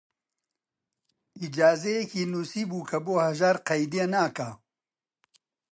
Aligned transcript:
ئیجازەیەکی 1.39 2.29
نووسیبوو 2.31 2.87
کە 2.89 2.97
بۆ 3.05 3.13
هەژار 3.27 3.57
قەیدێ 3.67 4.05
ناکا 4.13 4.49